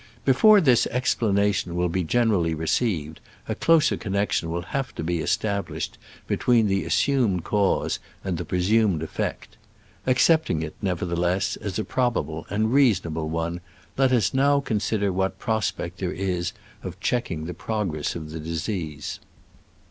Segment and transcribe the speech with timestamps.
[0.25, 5.19] Before this explana tion will be generally received a closer connection will have to be
[5.19, 9.57] established between the assumed cause and the presumed effect.
[10.07, 13.61] Accepting it, never theless, as a probable and reasonable one,
[13.95, 19.19] let us now consider what prospect there is of checking the progress of the disease.